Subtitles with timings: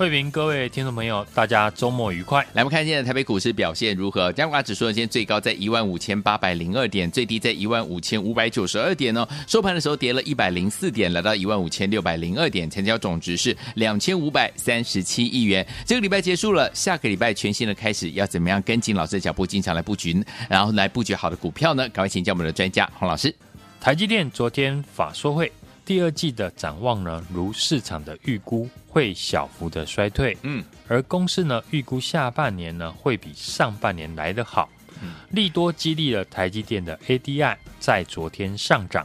[0.00, 2.40] 慧平，各位听众朋友，大家周末愉快。
[2.54, 4.32] 来，我们看今天的台北股市表现如何？
[4.32, 9.28] 加权指数呢，今天最高在一万五千八百零二点，最低在一万五千五百九十二点哦。
[9.46, 15.66] 收盘的时候跌了一百零四点，来到一万五千六百零二点，成交总值是两千五百三十七亿元。
[15.84, 21.86] 这个礼拜结束了，下个礼拜全新的开始，要怎么样跟紧老师的脚步，经常来布局，然后来布局好的股票呢？
[21.90, 23.34] 赶快请教我们的专家洪老师。
[23.78, 25.52] 台积电昨天法说会。
[25.90, 34.68] 第二季的展望呢，如市场的预估会小幅的衰退，嗯，而公司呢预估下半年呢会比上半年来得好，
[35.02, 39.04] 嗯，利多激励了台积电的 ADI 在昨天上涨，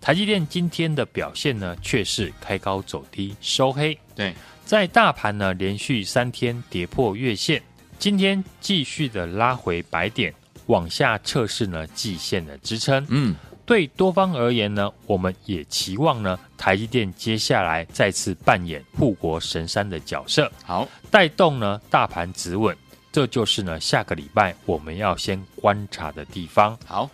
[0.00, 4.34] 台积电今天的表现呢却是开高走低收黑，对，
[4.64, 7.62] 在大盘呢连续三天跌破月线，
[8.00, 10.34] 今天继续的拉回百点，
[10.66, 13.32] 往下测试呢季线的支撑，嗯。
[13.66, 22.76] 对多方而言呢，我们也期望呢，台积电接下来再次扮演护国神山的角色，好，带动呢大盘止稳，
[23.10, 26.78] 这就是呢下个礼拜我们要先观察的地方。
[26.86, 27.10] 好，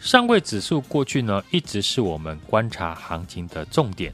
[0.00, 4.12] 上柜指数过去呢一直是我们观察行情的重点，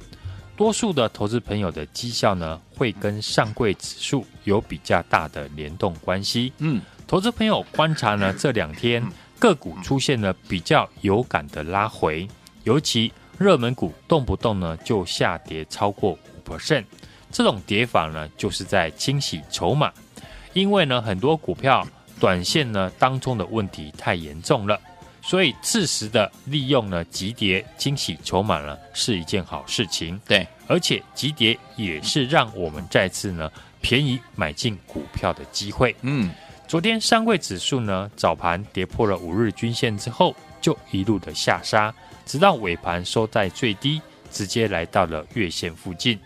[0.56, 6.50] 多数的投资朋友的绩效呢会跟上柜指数有比较大的联动关系。
[6.60, 9.06] 嗯，投资朋友观察呢这两天。
[9.44, 12.26] 个股出现了比较有感的拉回，
[12.62, 16.18] 尤其热门股动不动呢就下跌超过五
[16.50, 16.82] percent，
[17.30, 19.92] 这种跌法呢就是在清洗筹码，
[20.54, 21.86] 因为呢很多股票
[22.18, 24.80] 短线呢当中的问题太严重了，
[25.20, 30.18] 所以适时的利用呢急跌清洗筹码呢是一件好事情。
[30.27, 33.52] 对，而且急跌也是让我们再次呢
[33.83, 35.94] 便宜买进股票的机会。
[36.00, 36.30] 嗯。
[36.74, 41.95] 昨天上柜指数呢早盘跌破了五日均线之后，就一路的下杀，
[42.27, 44.02] 直到尾盘收在最低，
[44.33, 46.18] 直接来到了月线附近。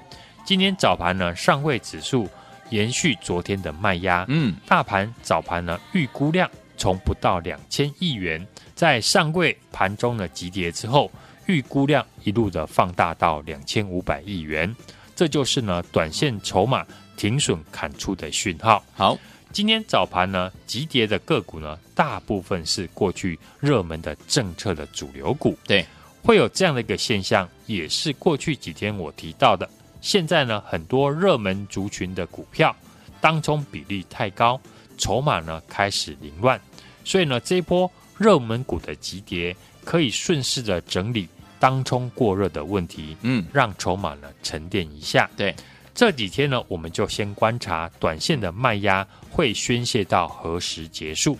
[0.46, 2.26] 今天早盘呢上柜指数
[2.70, 11.12] 延续昨天的卖压，嗯，大盘早盘呢预估量从不到两千亿元，在上柜盘中的急跌之后，
[11.44, 14.74] 预估量一路的放大到两千五百亿元，
[15.14, 16.86] 这就是呢短线筹码
[17.18, 18.82] 停损砍出的讯号。
[18.94, 19.18] 好。
[19.50, 25.56] 今天早盘呢，急跌的个股呢，大部分是过去热门的政策的主流股。
[25.66, 25.84] 对，
[26.22, 29.68] 会有这样的一个现象，也是过去几天我提到的。
[30.00, 32.74] 现在呢，很多热门族群的股票
[33.20, 34.60] 当冲比例太高，
[34.96, 36.60] 筹码呢开始凌乱，
[37.04, 41.26] 所以呢，这一波热门股的急跌可以顺势的整理
[41.58, 45.28] 当冲过热的问题，嗯，让筹码呢沉淀一下。
[45.36, 45.52] 对。
[45.98, 51.36] 这几天呢，我们就先观察短线的卖压会宣泄到何时结束。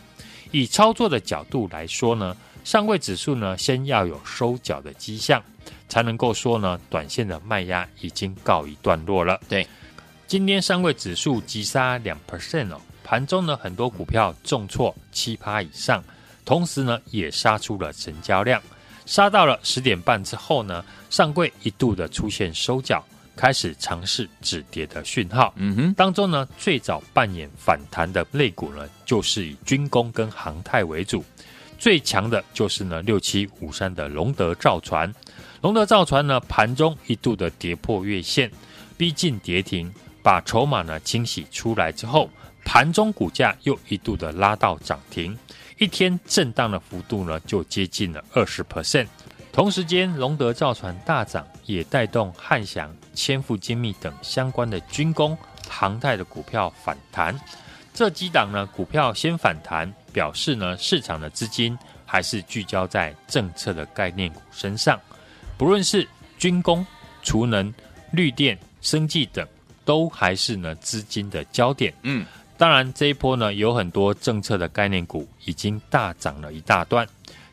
[0.51, 5.41] 以操作的角度来说呢，上柜指数呢先要有收脚的迹象，
[5.89, 9.41] 才能够说呢短线的卖压已经告一段落了。
[9.49, 9.65] 对，
[10.27, 16.03] 今天上柜指数急杀两 percent 哦，盘中呢很多股票重挫七趴以上，
[16.45, 18.61] 同时呢也杀出了成交量，
[19.07, 23.05] 杀到了十点半之后呢，上柜一度的出现收脚。
[23.38, 31.25] 开始尝试止跌的讯号，嗯哼，当中呢，最早扮演反弹的类股呢，就是以军工跟航太为主，
[31.78, 35.15] 最强的就是呢六七五三的龙德造船，
[35.60, 38.50] 龙德造船呢盘中一度的跌破月线，
[38.97, 39.88] 逼近跌停，
[40.20, 42.28] 把筹码呢清洗出来之后，
[42.65, 45.38] 盘中股价又一度的拉到涨停，
[45.78, 48.65] 一天震荡的幅度呢就接近了二十。
[48.65, 49.06] percent。
[49.52, 55.37] 同时间，龙德造船大涨，也带动汉翔、千富精密等相关的军工、
[55.69, 57.38] 航太的股票反弹。
[57.93, 64.99] 这几档呢，股票先反弹，表示呢，市场的资金还是聚焦在政策的概念股身上。
[65.59, 66.85] 不论是军工、
[67.23, 67.73] 储能、
[68.12, 69.47] 绿电、生技等，
[69.85, 71.93] 都还是呢资金的焦点。
[72.03, 72.25] 嗯，
[72.56, 77.06] 当然这一波呢，有很多政策的概念股已经大涨了一大段。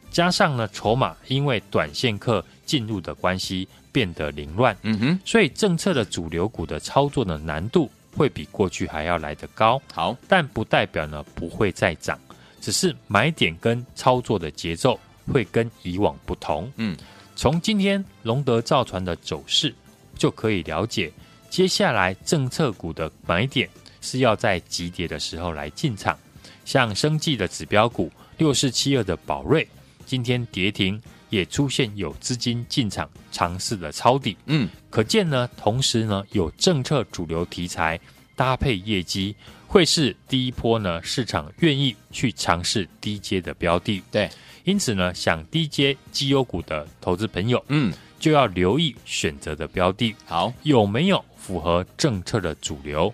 [0.09, 9.81] 加上呢，筹码因为短线客进入的关系变得凌乱，嗯哼，所以政策的主流股的操作的难度会比过去还要来得高。
[9.93, 12.19] 好，但不代表呢不会再涨，
[12.59, 14.99] 只是买点跟操作的节奏
[15.31, 16.69] 会跟以往不同。
[16.75, 16.97] 嗯，
[17.37, 19.73] 从今天龙德造船的走势
[20.17, 21.09] 就可以了解，
[21.49, 23.69] 接下来政策股的买点
[24.01, 26.19] 是要在急跌的时候来进场。
[26.65, 29.65] 像生技的指标股六四七二的宝瑞，
[30.05, 34.37] 今天跌停，也出现有资金进场尝试的抄底。
[34.45, 37.99] 嗯，可见呢，同时呢，有政策主流题材
[38.35, 39.35] 搭配业绩，
[39.67, 44.01] 会是第一波呢市场愿意去尝试低阶的标的。
[44.11, 44.29] 对，
[44.63, 53.13] 因此呢，想低阶绩优股的投资朋友，嗯，就要留意选择的标的，好，有没有符合政策的主流。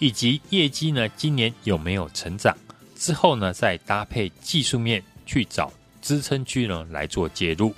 [0.00, 2.56] 以及业绩呢，今年有没有成长？
[2.94, 5.72] 之后呢，再搭配技术面去找
[6.08, 7.74] 支撑区呢来做介入。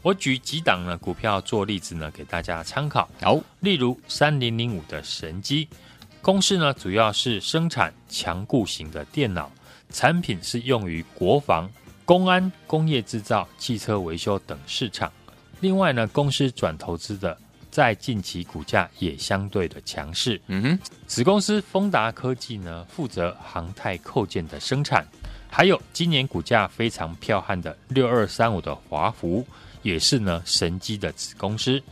[0.00, 3.06] 我举几档呢股票做例子呢，给大家参考。
[3.20, 5.68] 好，例如三零零五的神机
[6.22, 9.52] 公司呢，主要是生产强固型的电脑
[9.90, 11.70] 产品，是用于国防、
[12.06, 15.12] 公安、工业制造、汽车维修等市场。
[15.60, 17.36] 另外呢，公司转投资的。
[17.68, 20.40] 在近期股价也相对的强势。
[20.46, 25.06] 嗯哼，子公司丰达科技呢，负责航太扣件的生产，
[25.56, 29.42] 还有今年股价非常彪悍的六二三五的华孚，
[29.80, 31.82] 也是呢神机的子公司。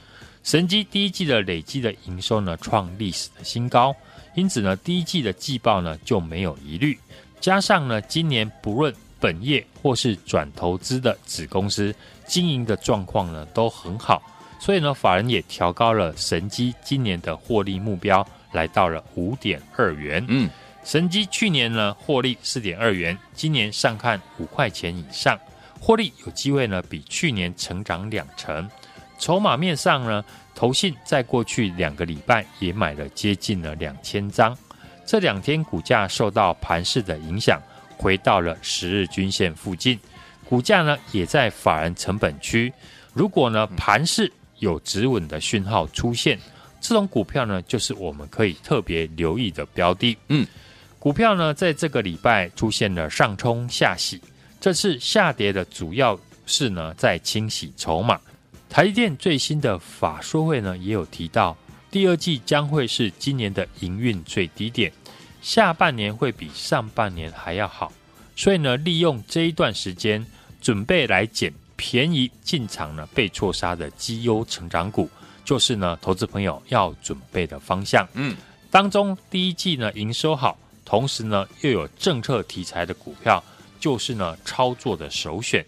[0.43, 3.97] 神机第一季的累计的营收呢创历史的新高，
[4.35, 6.99] 因此呢第一季的季报呢就没有疑虑。
[7.41, 11.95] 加上呢今年不论本业或是转投资的子公司
[12.27, 14.23] 经营的状况呢都很好。
[14.61, 20.23] 所以呢，法人也调高了神机今年的获利目标，来到了五点二元。
[20.29, 20.51] 嗯，
[20.85, 25.39] 神机去年呢获利四点二元，今年上看五块钱以上，
[25.81, 28.69] 获利有机会呢比去年成长两成。
[29.19, 30.23] 筹码面上呢，
[30.55, 34.57] 投信在过去两个礼拜也买了接近了两千张。
[35.07, 37.59] 这两天股价受到盘势的影响，
[37.97, 39.99] 回到了十日均线附近，
[40.47, 42.71] 股价呢也在法人成本区。
[43.15, 46.39] 如果呢盘势有止稳的讯号出现，
[46.81, 50.17] 这种股票呢，就是我们可以特别留意的标的。
[50.29, 50.47] 嗯，
[51.05, 54.19] 股票呢，在这个礼拜出现了上冲下洗，
[54.59, 58.19] 这次下跌的主要是呢，在清洗筹码。
[58.71, 61.55] 台积电最新的法说会呢，也有提到，
[61.91, 64.91] 第二季将会是今年的营运最低点，
[65.43, 67.93] 下半年会比上半年还要好。
[68.35, 70.25] 所以呢，利用这一段时间，
[70.63, 71.53] 准备来捡。
[71.77, 75.11] 便宜进场呢，被错杀的绩优成长股，
[75.45, 78.09] 就是呢，投资朋友要准备的方向。
[78.15, 78.35] 嗯，
[78.71, 83.43] 当中第一季呢营收好，同时呢又有政策题材的股票，
[83.81, 85.65] 就是呢操作的首选。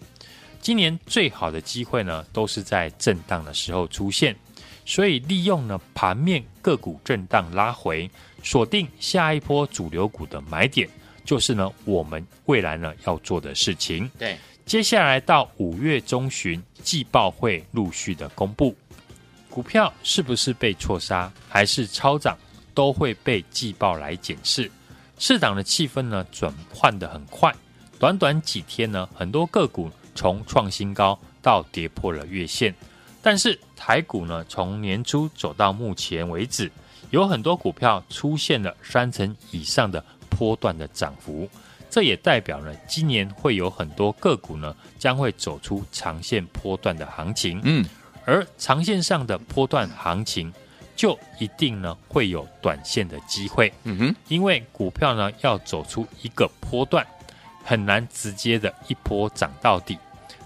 [0.59, 4.35] 今年最好的机会呢，都是在震荡的时候出现，
[4.85, 8.09] 所以利用呢盘面个股震荡拉回，
[8.43, 10.89] 锁定下一波主流股的买点，
[11.23, 14.09] 就是呢我们未来呢要做的事情。
[14.17, 14.37] 对。
[14.65, 18.75] 接下来到五月中旬，季报会陆续的公布，
[19.49, 22.37] 股票是不是被错杀，还是超涨，
[22.73, 24.69] 都会被季报来检视。
[25.17, 27.53] 市场的气氛呢，转换的很快，
[27.99, 32.73] 短短几天呢，很多个股从创新高到跌破了月线。
[33.21, 36.71] 但是台股呢，从年初走到目前为止，
[37.09, 41.49] 有很多股票出现了三成以上的波段的涨幅。
[41.89, 47.59] 这也代表呢，今年会有很多个股呢，将会走出长线波段的行情。
[47.63, 47.83] 嗯，
[48.23, 50.53] 而长线上的波段行情，
[50.97, 53.71] 就一定呢会有短线的机会。
[53.83, 57.05] 嗯哼，因为股票呢要走出一个波段，
[57.63, 59.97] 很难直接的一波涨到底。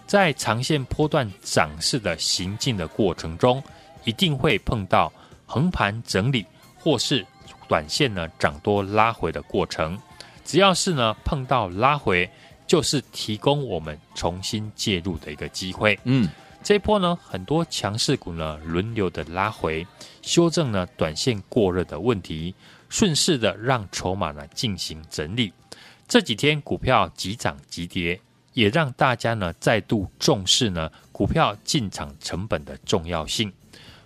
[0.05, 3.63] 在长线波段涨势的行进的过程中，
[4.03, 5.12] 一定会碰到
[5.46, 6.46] 横盘整理，
[6.77, 7.25] 或是
[7.70, 9.98] 短线呢涨多拉回的过程。
[10.43, 12.29] 只要是呢碰到拉回，
[12.67, 15.98] 就是提供我们重新介入的一个机会。
[16.03, 16.27] 嗯，
[16.63, 19.85] 这一波呢，很多强势股呢轮流的拉回，
[20.21, 22.53] 修正呢短线过热的问题，
[22.87, 25.51] 顺势的让筹码呢进行整理。
[26.07, 28.19] 这几天股票急涨急跌，
[28.53, 33.51] 也让大家呢再度重视呢股票进场成本的重要性。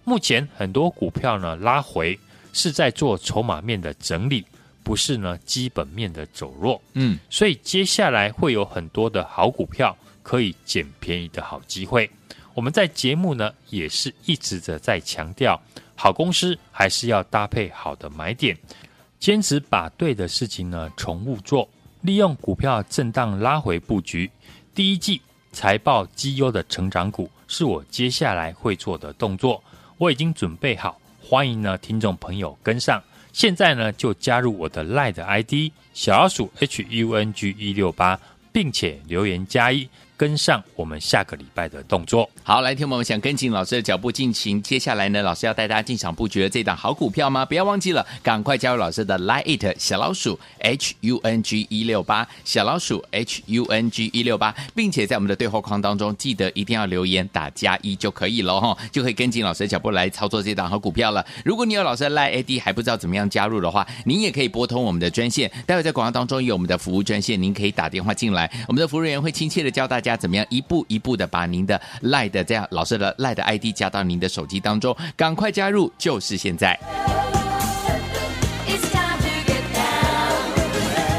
[0.03, 2.17] 目前很多股票呢拉回，
[2.53, 4.45] 是在做筹码面的整理。
[4.81, 12.07] 不是呢，基本面的走弱，嗯，所以接下来会有很多的好股票可以捡便宜的好机会。
[12.55, 15.62] 我们在节目呢也是一直的在强调，
[15.93, 18.57] 好公司还是要搭配好的买点，
[19.19, 21.67] 坚持把对的事情呢重复做，
[22.00, 24.31] 利用股票震荡拉回布局。
[24.74, 25.21] 第一季
[25.51, 29.62] 财报绩优的成长股是我接下来会做的动作，
[29.97, 33.03] 我已经准备好，欢迎呢听众朋友跟上。
[33.33, 35.53] 现在呢，就加入我的 LINE ID
[35.93, 38.17] 小老鼠 H U N G 一六八，
[38.53, 42.29] 并且留言加一，跟上我们下个礼拜的动作。
[42.43, 47.45] 好，来听我们想跟紧老师的脚步进行，接下来呢，老师要带大家进场布局的这档好股票吗？
[47.45, 61.25] 不要忘记了，赶快加入老师的 Line it 小老鼠 H U N G 一六八小老鼠 H U N G 一六八，并且在我们的对话框当中记得一定要留言打加一就可以了哈，就可以跟紧老师的脚步来操作这档好股票了。
[61.43, 76.79] 如果你有老师的 Line ID 还不知道怎么样加入的话，您也可以拨通我们的专线，待会在广告当中有我们的服务专线，您可以打电话进来，我们的服务人员会亲切的教大家怎么样一步一步的把您的 Line 的这样老师的 Line 的 ID 加到您的手机当中，赶快加入，就是现在。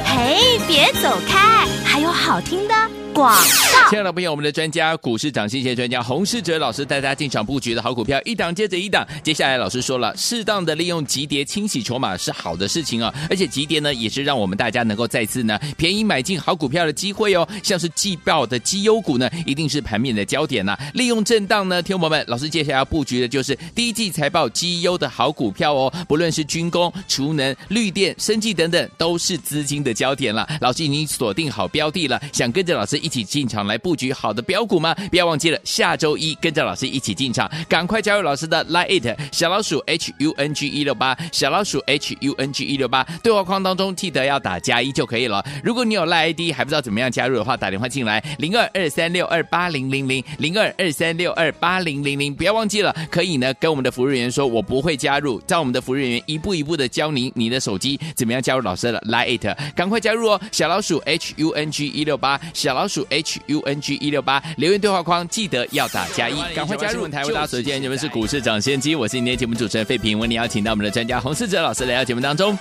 [0.05, 2.75] 嘿，别走开，还有好听的
[3.17, 3.89] 广告。
[3.89, 9.07] 亲爱的朋友，我们的专家股市涨，谢谢专家洪世哲老师带大家进场布局的好股票，一档接着一档。
[9.23, 17.49] 接下来老师说了，适当的利用急跌清洗筹码是好的事情哦，而且急跌呢也是让我们大家能够再次呢便宜买进好股票的机会哦。
[17.63, 25.93] 像是季报的绩优股呢，一定是盘面的焦点呐、利用震荡呢，听友们，老师接下来要布局的就是第一季财报绩优的好股票哦。
[26.09, 30.47] 不论是军工、储能、绿电、生技等等，都是资金的焦点了。
[30.61, 33.79] 老师已经锁定好标的了，想跟着老师一一起进场来。
[33.79, 34.93] 布局好的标股吗？
[35.11, 45.45] 不要忘记了，下周一跟着老师一起进场，赶快加入老师的 Line it 小老鼠 H U N G 一六八小老鼠 H U N G 一六八对话框当中记得要打加一就可以了。
[45.63, 59.47] 如果你有 Line ID 还不知道怎么样加入的话，打电话进来零二二三六二八零零零零二二三六二八零零零，不要忘记了，可以呢跟我们的服务人员说，我不会加入，让我们的服务人员一步一步的教您你的手机怎么样加入老师的 Line it，
[59.77, 72.57] 赶快加入哦，小老鼠 H U N G 一六八小老鼠 H U N G 一六八留言对话框记得要打加一，赶快加入台湾大所见，你们是股市涨先机，我是今天节目主持人费平，为你邀请到我们的专家洪世哲老师来到节目当中。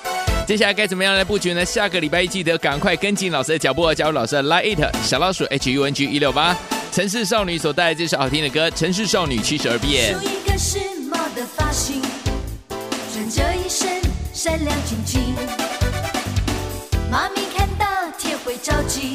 [0.48, 1.66] 接下来该怎么样来布局呢？
[1.66, 6.56] 下个礼拜一记得赶快跟进老师的脚步，加入老师的 Like it 小老鼠 H U N G 一六八，
[6.92, 10.16] 城市少女所带来这首好听的歌《城市少女七十二变》。
[10.22, 10.78] 一个时
[11.10, 12.00] 髦的发型，
[13.12, 14.02] 穿着一身
[14.34, 15.20] 闪亮晶晶，
[17.10, 17.86] 妈咪看到
[18.20, 19.14] 天会着急。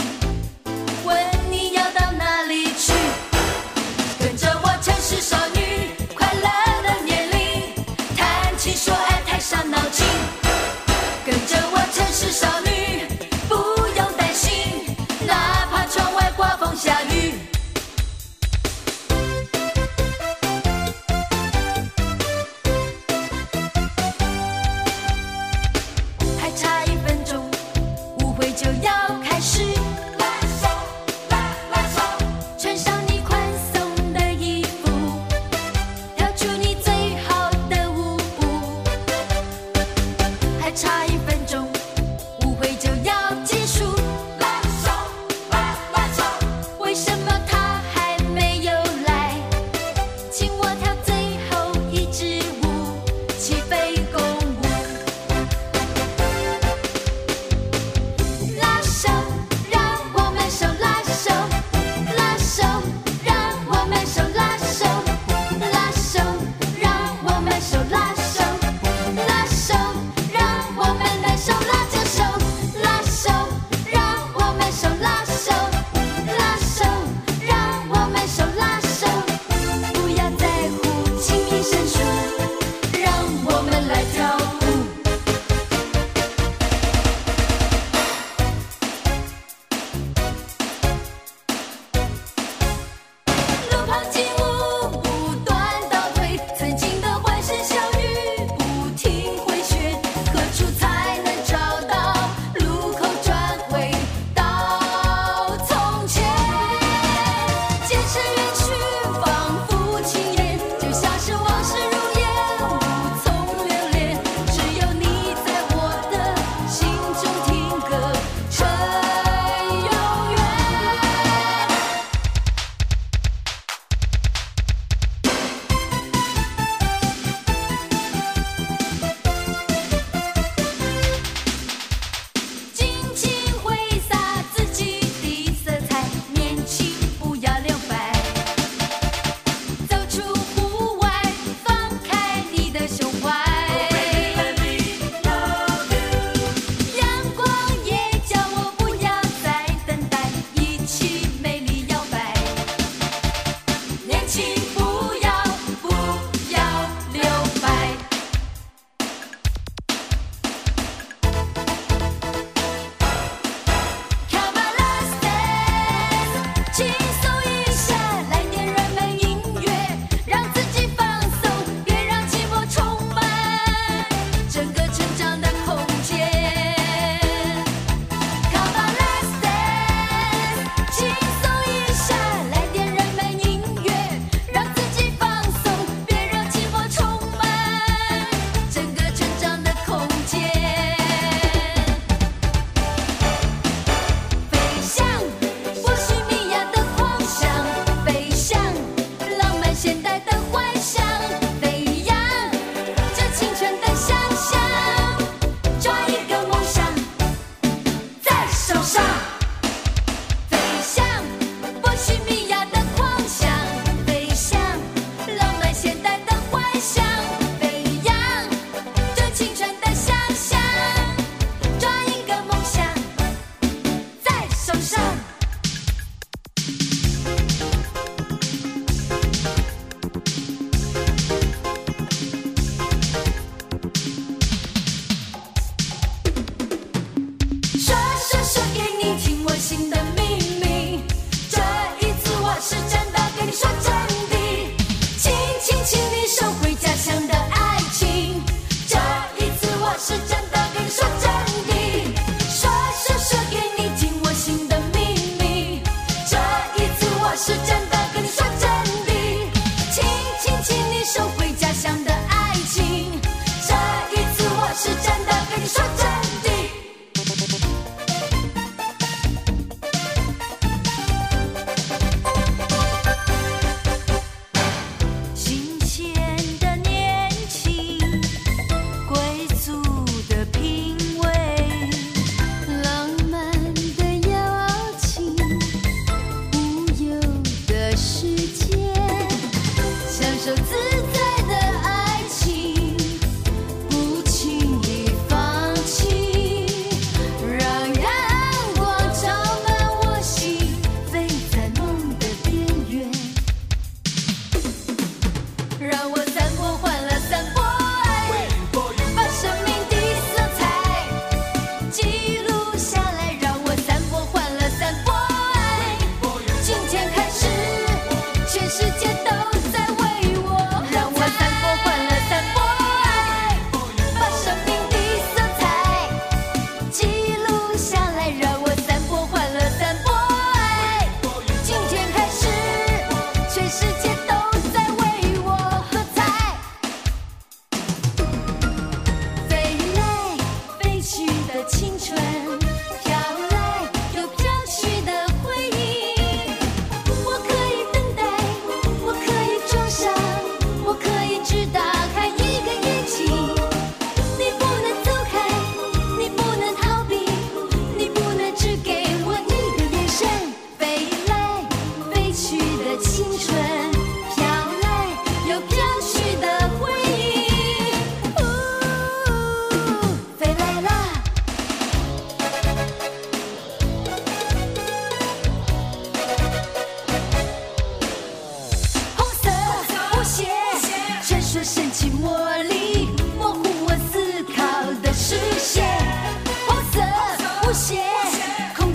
[242.61, 243.00] 是真。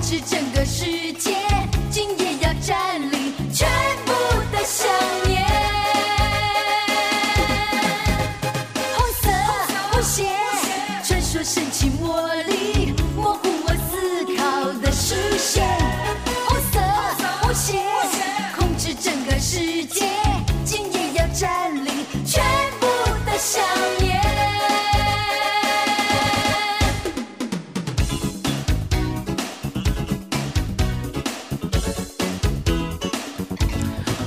[0.08, 1.45] 是整个世界，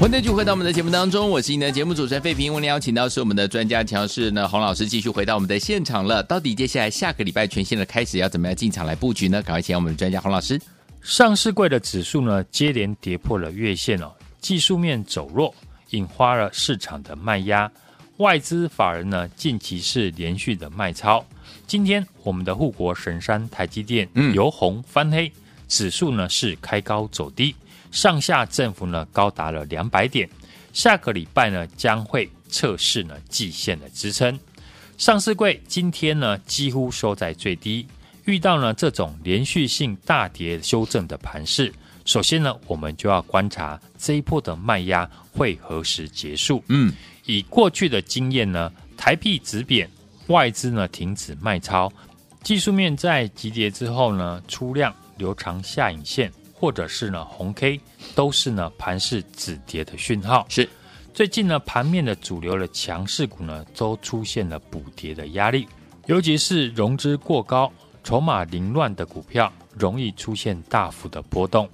[0.09, 2.51] 欢迎继续回到我们的节目当中，我是你的节目主持人费平。
[2.51, 6.23] 我们邀请到是我们的专家强势呢洪老师，继续回到我们的现场了。
[6.23, 9.43] 到底接下来下个礼拜全新的开始要怎么样进场来布局呢？
[9.43, 10.59] 赶快请我们的专家洪老师。
[11.03, 15.55] 上市柜的指数呢，接连跌破了月线哦，技术面走弱，
[15.91, 17.71] 引发了市场的卖压。
[18.17, 21.23] 外资法人呢，近期是连续的卖超。
[21.67, 25.31] 今天我们的护国神山台积电，由红翻黑，
[25.69, 27.55] 指数呢是开高走低，
[27.91, 30.29] 上下振幅呢高达了两百点。
[30.73, 34.39] 下个礼拜呢将会测试呢季线的支撑。
[34.97, 37.87] 上市柜今天呢几乎收在最低。
[38.25, 41.73] 遇到呢这种连续性大跌修正的盘势，
[42.05, 46.63] 首先呢，我们就要观察这一波的卖压会何时结束。
[46.69, 46.93] 嗯，
[47.25, 49.91] 以过去的经验呢，台币止贬，
[50.27, 51.91] 外资呢停止卖超，
[52.43, 57.81] 技术面在急跌之后呢出量留长下影线，或者是呢红 K，
[58.15, 60.47] 都是呢盘势止跌的讯号。
[60.49, 60.69] 是
[61.15, 65.67] 最近呢盘面的主流的强势股呢都出现了补跌的压力，
[66.07, 67.73] 尤其是融资过高。
[68.05, 71.69] 筹码凌乱的股票容易出现大幅的波动，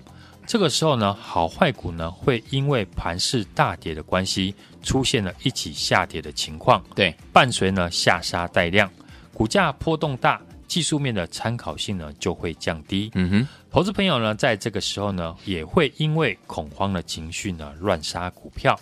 [0.44, 6.83] 这个时候呢，好坏股呢会因为盘势大跌的关系，出现了一起下跌的情况。
[6.92, 8.90] 对，伴随呢下杀带量，
[9.33, 13.12] 股价波动大，技术面的参考性呢就会降低。
[13.14, 18.79] 嗯哼，投资朋友呢在这个时候呢也会因为恐慌的情绪呢乱杀股票。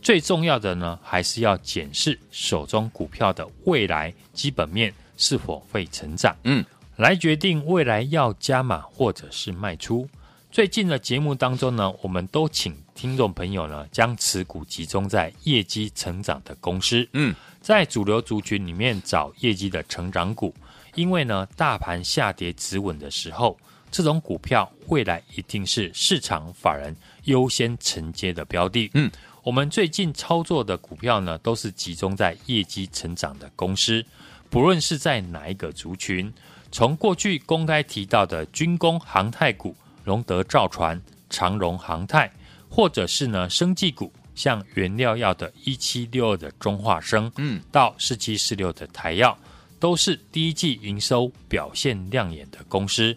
[0.00, 6.34] 最重要的呢还是要检视手中股票的未来基本面是否会成长。
[6.44, 6.64] 嗯。
[6.96, 10.08] 来决定未来要加码或者是卖出。
[10.50, 17.06] 最近的节目当中呢，我们都请听众朋友呢将持股集中在业绩成长的公司。
[17.12, 20.54] 嗯，在主流族群里面找业绩的成长股，
[20.94, 23.58] 因为呢大盘下跌止稳的时候，
[23.90, 28.90] 这种股票未来一定是市场法人优先承接的标的。
[28.94, 29.10] 嗯，
[29.42, 34.04] 我们最近操作的股票呢，都是集中在业绩成长的公司，
[34.48, 36.32] 不论是在哪一个族群。
[36.72, 39.74] 从过去公开提到的军工航太股，
[40.04, 42.30] 龙德造船、长荣航太，
[42.68, 49.36] 或者是呢生技股，像原料药的一七六二的中化生，嗯，到四七四六的台药，
[49.80, 53.16] 都是第一季营收表现亮眼的公司，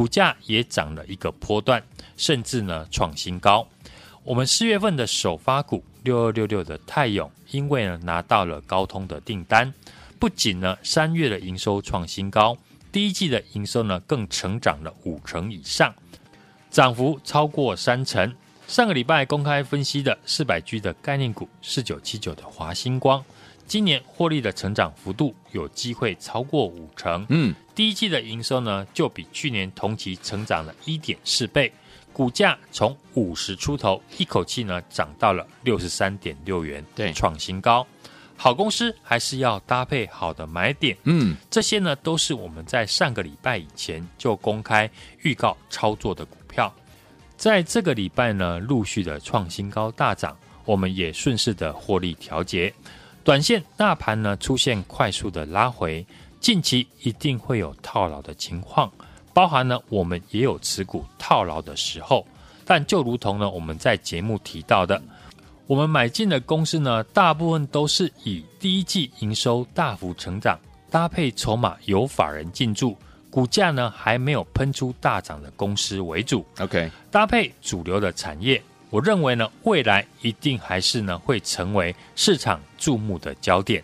[0.00, 1.82] 股价也涨了一个波段，
[2.16, 3.68] 甚至呢创新高。
[4.24, 9.70] 我们四月份的首发股六二六六的泰永，因为呢拿到了高通的订单，
[10.18, 12.56] 不仅呢三月的营收创新高。
[12.90, 15.94] 第一季的营收呢，更成长了五成以上，
[16.70, 18.34] 涨幅超过三成。
[18.66, 23.22] 上个礼拜公开分析的四百 G 的概念股四九七九的华星光，
[23.70, 27.24] 今年获利的成长幅度有机会超过五成。
[27.28, 31.72] 嗯，第一季的营收呢，就比去年同期成长了一点四倍，
[32.12, 37.86] 股价从五十出头一口气呢涨到了六十三点六元，对创新高。
[38.36, 44.90] 好公司还是要搭配好的买点，嗯，这些呢都是我们在上个礼拜以前就公开
[45.22, 46.74] 预告操作的股票。
[47.36, 52.74] 在这个礼拜呢，陆续的创新高大涨，我们也顺势的获利调节。
[53.22, 56.04] 短线大盘呢出现快速的拉回，
[56.40, 58.90] 近期一定会有套牢的情况，
[59.34, 62.26] 包含呢我们也有持股套牢的时候。
[62.64, 65.00] 但就如同呢我们在节目提到的，
[65.66, 70.58] 我们买进的公司呢，大部分都是以第一季营收大幅成长，
[70.90, 72.96] 搭配筹码有法人进驻。
[73.28, 83.82] 股价呢还没有喷出大涨的公司为主，OK，搭配主流的产业，我认为呢未来一定还是呢会成为市场注目的焦点。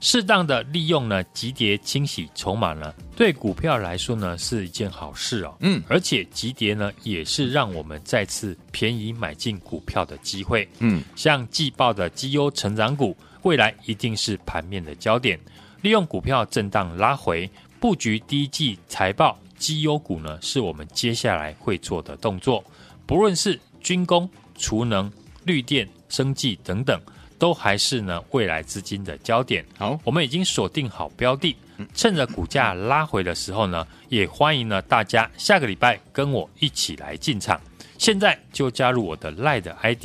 [0.00, 5.56] 适当的利用呢急跌清洗筹码呢，对股票来说呢是一件好事哦。
[5.60, 10.68] 嗯，而且急跌呢也是让我们再次便宜买进股票的机会。
[10.80, 15.40] 嗯，像季报的绩优成长股，未来一定是盘面的焦点。
[15.80, 17.50] 利用股票震荡拉回。
[17.80, 22.64] 布局第一季财报绩优股呢，是我们接下来会做的动作。
[23.04, 25.10] 不论是军工、储能、
[25.44, 27.00] 绿电、生技等等，
[27.38, 29.64] 都还是呢未来资金的焦点。
[29.78, 31.56] 好，我们已经锁定好标的，
[31.94, 37.60] 趁着股价拉回的时候呢，也欢迎呢大家下个礼拜跟我一起来进场。
[37.98, 40.04] 现在就加入我的 LINE ID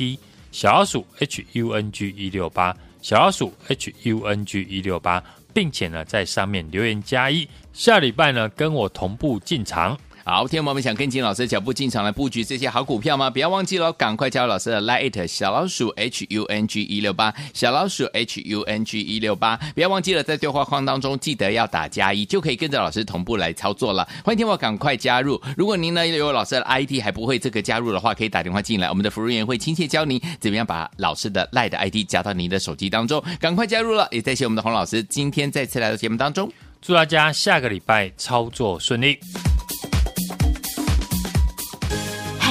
[0.52, 7.48] 小老鼠 H U N G 一六八，小老鼠 H U N G 一六八，并且呢在上面留言加一。
[7.72, 9.98] 下礼拜呢，跟我同步进场。
[10.22, 13.30] 好，听众们想跟紧老师的脚步进场来布局这些好股票吗？
[13.30, 19.56] 不要忘记了，赶快加入老师的 Line 小老鼠 H U N G 一六八，小老鼠 H U N G 一六八。
[19.74, 24.06] 不要忘记了，在对话框当中记得要打加一，就可以跟着老师同步来操作了。
[24.22, 25.40] 欢迎听我赶快加入。
[25.56, 33.22] 如果您呢有老师的 ID 还不会这个加入的话，可以打电话进来，我们的服务员会亲切教您怎么样把老师的 Line 的 ID 加到您的手机当中。
[33.40, 36.50] 赶快加入了，也谢谢我们的洪老师今天再次来到节目当中。
[36.82, 39.18] 祝大家下个礼拜操作顺利。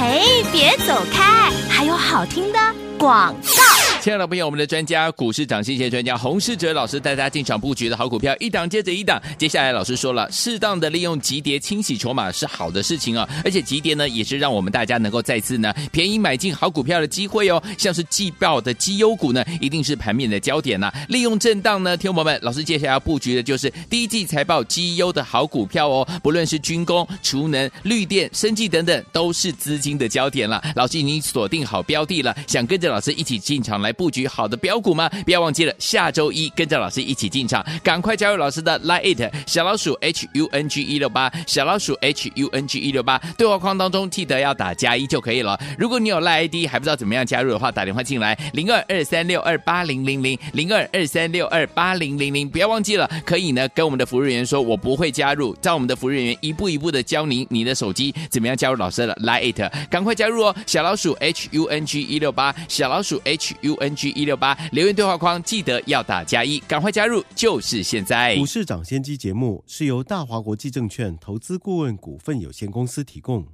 [0.01, 2.59] 嘿，别走开，还有好听的
[2.97, 3.68] 广告。
[4.01, 9.21] 亲爱的朋友，我们的专家股市涨，谢谢专家洪世哲老师带大家进场布局的好股票，一档接着一档。
[9.37, 17.61] 接下来老师说了，适当的利用急跌清洗筹码是好的事情啊，而且急跌呢也是让我们大家能够再次呢便宜买进好股票的机会哦。
[17.77, 26.07] 像是季报的绩优股呢，一定是盘面的焦点呐、利用震荡呢，听众朋友们，老师接下来要布局的就是第一季财报绩优的好股票哦。
[26.23, 30.63] 不论是军工、储能、绿电、生技等等，都是资金的焦点了。
[30.73, 33.88] 老师已经锁定好标的了，想跟着老师一起进场来。
[33.93, 35.09] 布局好的标股吗？
[35.25, 45.59] 不要忘记了，下周一跟着老师一起进场，赶快加入老师的 Line 小老鼠 H U N G 一六八，小老鼠 H U N G 一六八，对话框当中记得要打加一就可以了。
[45.77, 68.35] 如果你有 Line ID 还不知道怎么样加入的话，打电话进来零二二三六二八零零零零二二三六二八零零零，不要忘记了，可以呢跟我们的服务人员说，我不会加入，让我们的服务人员一步一步的教您你的手机怎么样加入老师的 Line，赶快加入哦，小老鼠 H U N G 一六八，小老鼠 H U N G 一六八，留言对话框记得要打加一，赶快加入，就是现在。
[68.35, 73.47] 股市涨先机节目是由大华国际证券投资顾问股份有限公司提供，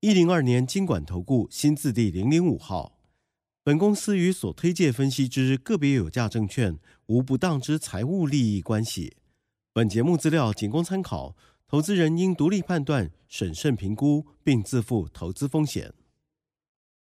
[0.00, 2.92] 一零二年经管投顾新字第零零五号。
[3.62, 9.16] 本公司与所推介分析之个别有价证券无不当之财务利益关系。
[9.72, 11.34] 本节目资料仅供参考，
[11.66, 15.94] 投资人应独立判断、审慎评估，并自负投资风险。